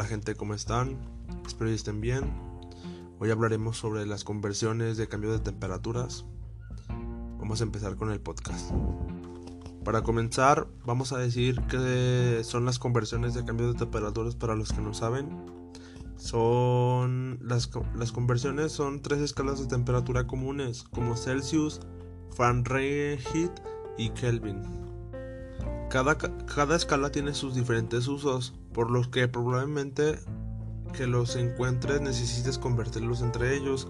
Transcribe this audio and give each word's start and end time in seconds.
Hola 0.00 0.08
gente, 0.08 0.34
¿cómo 0.34 0.54
están? 0.54 0.96
Espero 1.46 1.68
que 1.68 1.74
estén 1.74 2.00
bien. 2.00 2.24
Hoy 3.18 3.30
hablaremos 3.30 3.76
sobre 3.76 4.06
las 4.06 4.24
conversiones 4.24 4.96
de 4.96 5.08
cambio 5.08 5.30
de 5.30 5.40
temperaturas. 5.40 6.24
Vamos 7.38 7.60
a 7.60 7.64
empezar 7.64 7.96
con 7.96 8.10
el 8.10 8.18
podcast. 8.18 8.70
Para 9.84 10.02
comenzar, 10.02 10.68
vamos 10.86 11.12
a 11.12 11.18
decir 11.18 11.60
que 11.68 12.40
son 12.44 12.64
las 12.64 12.78
conversiones 12.78 13.34
de 13.34 13.44
cambio 13.44 13.70
de 13.70 13.78
temperaturas 13.78 14.36
para 14.36 14.56
los 14.56 14.72
que 14.72 14.80
no 14.80 14.94
saben. 14.94 15.28
Son 16.16 17.38
las, 17.42 17.68
las 17.94 18.10
conversiones 18.10 18.72
son 18.72 19.02
tres 19.02 19.18
escalas 19.18 19.60
de 19.60 19.66
temperatura 19.66 20.26
comunes 20.26 20.82
como 20.84 21.14
Celsius, 21.14 21.82
Fahrenheit 22.30 23.52
y 23.98 24.08
Kelvin. 24.08 24.62
Cada, 25.90 26.16
cada 26.16 26.74
escala 26.74 27.12
tiene 27.12 27.34
sus 27.34 27.54
diferentes 27.54 28.08
usos, 28.08 28.54
por 28.72 28.90
los 28.90 29.08
que 29.08 29.28
probablemente 29.28 30.18
que 30.92 31.06
los 31.06 31.36
encuentres 31.36 32.00
necesites 32.00 32.58
convertirlos 32.58 33.22
entre 33.22 33.56
ellos. 33.56 33.88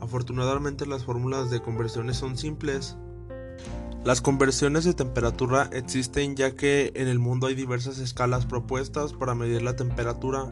Afortunadamente 0.00 0.86
las 0.86 1.04
fórmulas 1.04 1.50
de 1.50 1.60
conversiones 1.60 2.16
son 2.16 2.36
simples. 2.36 2.96
Las 4.04 4.20
conversiones 4.20 4.84
de 4.84 4.94
temperatura 4.94 5.68
existen 5.72 6.34
ya 6.34 6.56
que 6.56 6.90
en 6.94 7.08
el 7.08 7.18
mundo 7.18 7.46
hay 7.46 7.54
diversas 7.54 7.98
escalas 7.98 8.46
propuestas 8.46 9.12
para 9.12 9.34
medir 9.34 9.62
la 9.62 9.76
temperatura. 9.76 10.48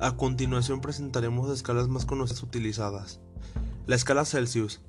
A 0.00 0.16
continuación 0.16 0.80
presentaremos 0.80 1.50
escalas 1.50 1.88
más 1.88 2.04
conocidas 2.04 2.42
utilizadas. 2.42 3.20
La 3.86 3.96
escala 3.96 4.24
Celsius. 4.24 4.80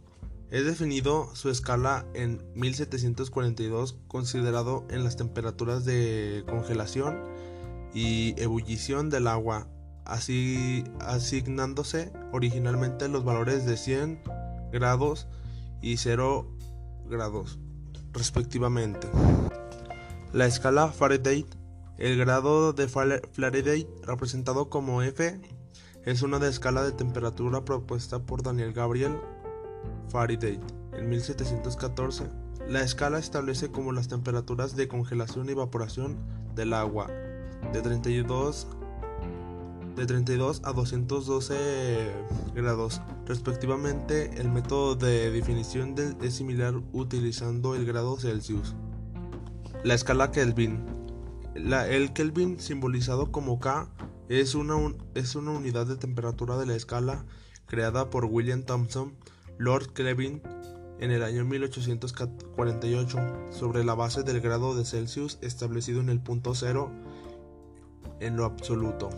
He 0.52 0.64
definido 0.64 1.30
su 1.36 1.52
escala 1.52 2.08
en 2.16 2.42
1742 2.56 3.98
considerado 4.08 4.88
en 4.90 5.04
las 5.04 5.16
temperaturas 5.16 5.86
de 5.86 6.44
congelación 6.48 7.20
y 7.94 8.36
ebullición 8.42 9.10
del 9.10 9.28
agua, 9.28 9.68
así 10.06 10.84
asignándose 11.00 12.12
originalmente 12.32 13.08
los 13.08 13.24
valores 13.24 13.66
de 13.66 13.78
100 13.78 14.22
grados 14.72 15.28
y 15.82 15.98
0 15.98 16.48
grados, 17.08 17.60
respectivamente. 18.14 19.08
La 20.34 20.46
escala 20.46 20.90
Fahrenheit, 20.90 21.48
el 21.98 22.18
grado 22.18 22.74
de 22.74 22.88
Fahrenheit 22.88 23.88
representado 24.04 24.70
como 24.70 25.02
F, 25.02 25.40
es 26.06 26.22
una 26.22 26.40
de 26.40 26.50
escala 26.50 26.84
de 26.84 26.92
temperatura 26.92 27.66
propuesta 27.66 28.20
por 28.20 28.42
Daniel 28.44 28.74
Gabriel 28.74 29.20
Fahrenheit 30.10 30.62
en 30.94 31.10
1714. 31.10 32.26
La 32.68 32.82
escala 32.82 33.18
establece 33.18 33.72
como 33.72 33.92
las 33.92 34.08
temperaturas 34.08 34.76
de 34.76 34.88
congelación 34.88 35.50
y 35.50 35.54
evaporación 35.54 36.18
del 36.56 36.74
agua 36.74 37.10
de 37.72 37.82
32 37.82 38.68
de 39.96 40.06
32 40.06 40.62
a 40.64 40.72
212 40.72 41.56
grados 42.56 43.02
respectivamente. 43.26 44.32
El 44.40 44.50
método 44.50 44.96
de 44.96 45.30
definición 45.30 45.96
es 46.22 46.36
similar 46.36 46.76
utilizando 46.94 47.76
el 47.76 47.86
grado 47.86 48.18
Celsius. 48.18 48.76
La 49.84 49.94
escala 49.94 50.32
Kelvin. 50.32 50.86
La, 51.56 51.88
el 51.88 52.14
Kelvin 52.14 52.60
simbolizado 52.60 53.32
como 53.32 53.60
K 53.60 53.90
es 54.30 54.56
una, 54.56 54.76
es 55.16 55.36
una 55.36 55.52
unidad 55.52 55.86
de 55.88 55.98
temperatura 55.98 56.58
de 56.58 56.66
la 56.66 56.76
escala 56.76 57.26
creada 57.66 58.10
por 58.10 58.26
William 58.26 58.64
Thomson, 58.64 59.16
Lord 59.58 59.94
Kelvin 59.94 60.42
en 61.00 61.12
el 61.12 61.24
año 61.24 61.46
1848 61.46 63.18
sobre 63.52 63.84
la 63.84 63.96
base 63.96 64.24
del 64.24 64.42
grado 64.42 64.76
de 64.76 64.86
Celsius 64.86 65.40
establecido 65.42 66.02
en 66.02 66.10
el 66.10 66.20
punto 66.20 66.56
cero 66.56 66.92
en 68.20 68.36
lo 68.36 68.46
absoluto. 68.46 69.10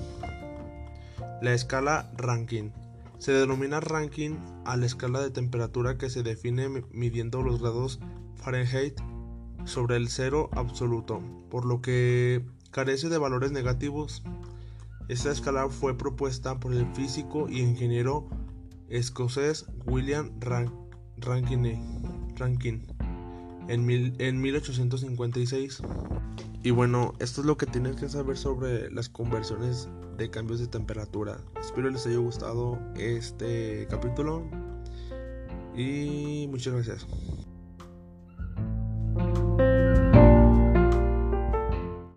La 1.42 1.54
escala 1.54 2.12
Rankine. 2.18 2.72
Se 3.18 3.32
denomina 3.32 3.80
Rankine 3.80 4.40
a 4.66 4.78
la 4.78 4.86
escala 4.86 5.22
de 5.22 5.30
temperatura 5.30 5.98
que 5.98 6.10
se 6.10 6.24
define 6.24 6.70
midiendo 6.92 7.42
los 7.42 7.62
grados 7.62 8.00
Fahrenheit 8.36 9.00
sobre 9.66 9.96
el 9.96 10.10
cero 10.10 10.50
absoluto, 10.54 11.22
por 11.50 11.66
lo 11.66 11.82
que 11.82 12.44
carece 12.72 13.10
de 13.10 13.18
valores 13.18 13.52
negativos. 13.52 14.24
Esta 15.08 15.32
escala 15.32 15.70
fue 15.70 15.98
propuesta 15.98 16.60
por 16.60 16.74
el 16.74 16.86
físico 16.94 17.48
y 17.50 17.62
ingeniero 17.62 18.28
escocés 18.90 19.66
William 19.86 20.32
Rankine, 21.18 21.82
Rankine 22.36 22.86
en, 23.68 24.16
en 24.20 24.42
1856. 24.42 25.82
Y 26.64 26.70
bueno, 26.70 27.14
esto 27.18 27.42
es 27.42 27.48
lo 27.48 27.58
que 27.58 27.66
tienes 27.66 27.96
que 27.96 28.08
saber 28.08 28.38
sobre 28.38 28.92
las 28.92 29.10
conversiones 29.10 29.90
de 30.18 30.30
cambios 30.30 30.60
de 30.60 30.68
temperatura. 30.68 31.38
Espero 31.60 31.90
les 31.90 32.06
haya 32.06 32.18
gustado 32.18 32.78
este 32.96 33.88
capítulo 33.90 34.44
y 35.76 36.48
muchas 36.52 36.74
gracias. 36.74 37.08